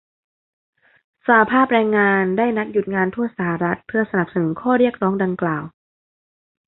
[1.27, 5.63] สหภาพแรงงานได้นัดหยุดงานทั่วสหรัฐ เพื่อสนับสนุนข้อเรียกร้องดังกล่าว